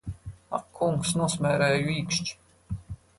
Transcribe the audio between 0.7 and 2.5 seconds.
kungs, nosmērēju īkšķi!